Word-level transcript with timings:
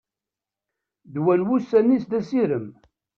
Ddwa 1.07 1.33
n 1.39 1.41
wussan-is 1.47 2.03
d 2.09 2.11
asirem. 2.19 2.67